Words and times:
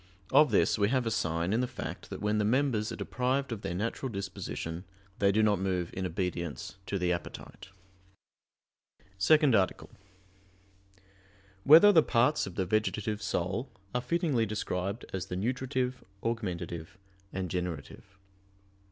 Of 0.31 0.49
this 0.49 0.79
we 0.79 0.89
have 0.89 1.05
a 1.05 1.11
sign 1.11 1.53
in 1.53 1.59
the 1.61 1.67
fact 1.67 2.09
that 2.09 2.21
when 2.21 2.39
the 2.39 2.43
members 2.43 2.91
are 2.91 2.95
deprived 2.95 3.51
of 3.51 3.61
their 3.61 3.75
natural 3.75 4.09
disposition, 4.11 4.83
they 5.19 5.31
do 5.31 5.43
not 5.43 5.59
move 5.59 5.91
in 5.93 6.07
obedience 6.07 6.77
to 6.87 6.97
the 6.97 7.13
appetite._______________________ 7.13 7.69
SECOND 9.19 9.53
ARTICLE 9.53 9.91
[I, 9.91 9.93
Q. 9.93 9.97
78, 10.95 11.03
Art. 11.03 11.65
2] 11.65 11.69
Whether 11.69 11.91
the 11.91 12.01
Parts 12.09 12.47
of 12.47 12.55
the 12.55 12.65
Vegetative 12.65 13.21
Soul 13.21 13.69
Are 13.93 14.01
Fittingly 14.01 14.47
Described 14.47 15.05
As 15.13 15.27
the 15.27 15.35
Nutritive, 15.35 16.03
Augmentative, 16.23 16.97
and 17.31 17.51
Generative? 17.51 18.17